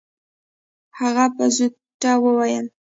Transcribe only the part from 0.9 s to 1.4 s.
هغې